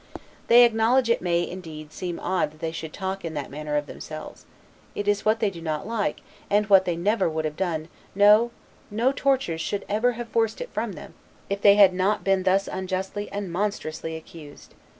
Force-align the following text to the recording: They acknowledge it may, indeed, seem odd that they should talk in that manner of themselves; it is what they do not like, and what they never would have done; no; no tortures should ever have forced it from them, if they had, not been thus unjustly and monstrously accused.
They 0.47 0.63
acknowledge 0.63 1.11
it 1.11 1.21
may, 1.21 1.47
indeed, 1.47 1.93
seem 1.93 2.19
odd 2.19 2.49
that 2.49 2.59
they 2.59 2.71
should 2.71 2.91
talk 2.91 3.23
in 3.23 3.35
that 3.35 3.51
manner 3.51 3.77
of 3.77 3.85
themselves; 3.85 4.47
it 4.95 5.07
is 5.07 5.25
what 5.25 5.39
they 5.39 5.51
do 5.51 5.61
not 5.61 5.85
like, 5.85 6.21
and 6.49 6.65
what 6.65 6.85
they 6.85 6.95
never 6.95 7.29
would 7.29 7.45
have 7.45 7.55
done; 7.55 7.87
no; 8.15 8.49
no 8.89 9.11
tortures 9.11 9.61
should 9.61 9.85
ever 9.87 10.13
have 10.13 10.29
forced 10.29 10.59
it 10.59 10.73
from 10.73 10.93
them, 10.93 11.13
if 11.51 11.61
they 11.61 11.75
had, 11.75 11.93
not 11.93 12.23
been 12.23 12.41
thus 12.41 12.67
unjustly 12.67 13.31
and 13.31 13.51
monstrously 13.51 14.15
accused. 14.15 14.73